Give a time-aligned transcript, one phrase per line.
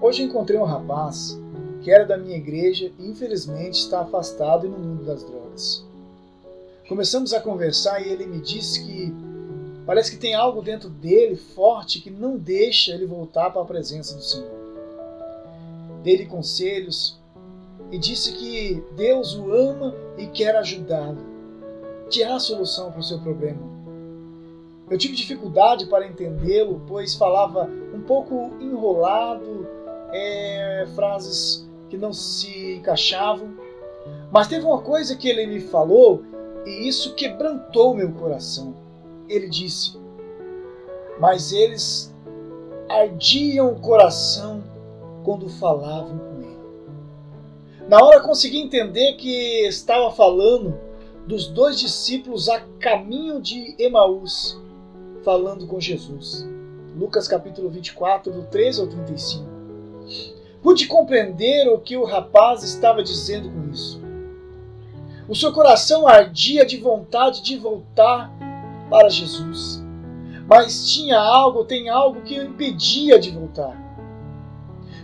[0.00, 1.36] Hoje encontrei um rapaz
[1.82, 5.84] que era da minha igreja e infelizmente está afastado no mundo das drogas.
[6.88, 9.12] Começamos a conversar e ele me disse que
[9.84, 14.14] parece que tem algo dentro dele forte que não deixa ele voltar para a presença
[14.14, 14.58] do Senhor.
[16.04, 17.18] Dei-lhe conselhos
[17.90, 21.18] e disse que Deus o ama e quer ajudá-lo,
[22.08, 23.66] que há solução para o seu problema.
[24.88, 29.66] Eu tive dificuldade para entendê-lo, pois falava um pouco enrolado,
[30.88, 33.54] frases que não se encaixavam.
[34.30, 36.22] Mas teve uma coisa que ele me falou
[36.66, 38.74] e isso quebrantou meu coração.
[39.28, 39.98] Ele disse:
[41.18, 42.14] Mas eles
[42.88, 44.62] ardiam o coração
[45.24, 46.58] quando falavam com ele.
[47.88, 50.78] Na hora consegui entender que estava falando
[51.26, 54.58] dos dois discípulos a caminho de Emaús,
[55.22, 56.46] falando com Jesus.
[56.96, 59.44] Lucas capítulo 24, do 13 ao 35.
[60.62, 64.00] Pude compreender o que o rapaz estava dizendo com isso.
[65.28, 68.32] O seu coração ardia de vontade de voltar
[68.90, 69.82] para Jesus.
[70.48, 73.76] Mas tinha algo, tem algo que o impedia de voltar.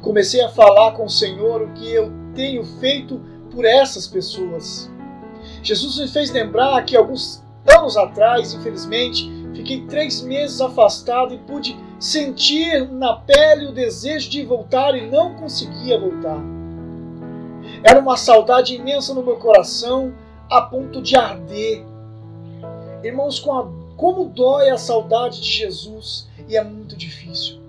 [0.00, 4.90] Comecei a falar com o Senhor o que eu tenho feito por essas pessoas.
[5.62, 11.76] Jesus me fez lembrar que alguns anos atrás, infelizmente, fiquei três meses afastado e pude
[12.02, 16.40] sentir na pele o desejo de voltar e não conseguia voltar.
[17.84, 20.12] Era uma saudade imensa no meu coração,
[20.50, 21.84] a ponto de arder.
[23.04, 27.60] Irmãos, como dói a saudade de Jesus e é muito difícil.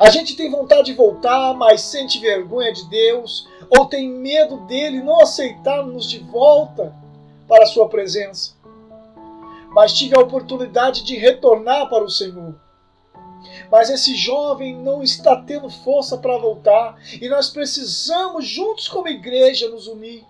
[0.00, 5.00] A gente tem vontade de voltar, mas sente vergonha de Deus ou tem medo dele
[5.00, 6.92] não aceitar-nos de volta
[7.46, 8.54] para a sua presença.
[9.70, 12.56] Mas tive a oportunidade de retornar para o Senhor
[13.70, 19.68] mas esse jovem não está tendo força para voltar e nós precisamos, juntos como igreja,
[19.68, 20.24] nos unir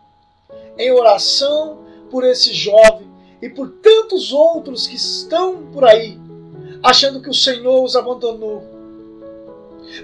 [0.77, 1.79] em oração
[2.11, 3.09] por esse jovem
[3.41, 6.19] e por tantos outros que estão por aí,
[6.83, 8.65] achando que o Senhor os abandonou.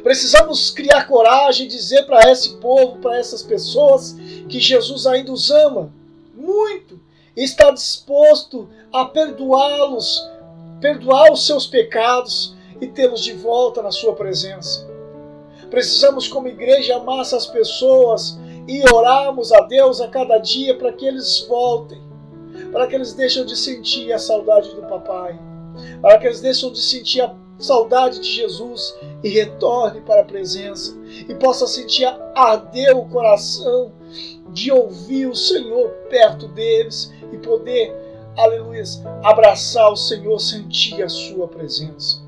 [0.02, 4.16] Precisamos criar coragem e dizer para esse povo, para essas pessoas,
[4.48, 5.92] que Jesus ainda os ama
[6.34, 7.00] muito
[7.36, 10.26] e está disposto a perdoá-los,
[10.80, 14.86] perdoar os seus pecados, e tê-los de volta na Sua presença.
[15.70, 21.04] Precisamos, como igreja, amar essas pessoas e orarmos a Deus a cada dia para que
[21.04, 22.00] eles voltem,
[22.70, 25.38] para que eles deixem de sentir a saudade do papai,
[26.00, 30.96] para que eles deixem de sentir a saudade de Jesus e retorne para a presença
[31.28, 33.92] e possa sentir arder o coração
[34.52, 37.94] de ouvir o Senhor perto deles e poder,
[38.36, 38.82] aleluia,
[39.22, 42.24] abraçar o Senhor, sentir a sua presença.